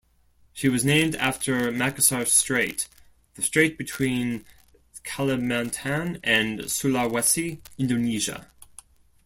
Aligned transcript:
She 0.51 0.67
was 0.67 0.83
named 0.83 1.15
after 1.17 1.71
Makassar 1.71 2.25
Strait, 2.25 2.87
the 3.35 3.43
strait 3.43 3.77
between 3.77 4.45
Kalimantan 5.03 6.19
and 6.23 6.59
Sulawesi, 6.61 7.59
Indonesia. 7.77 8.47